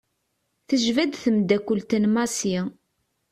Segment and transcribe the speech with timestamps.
[0.67, 2.57] Tejba-d temddakelt n Massi.